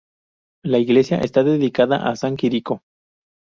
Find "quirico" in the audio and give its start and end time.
2.35-2.81